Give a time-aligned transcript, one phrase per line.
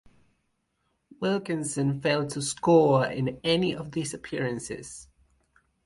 [1.19, 5.07] Wilkinson failed to score in any of these appearances.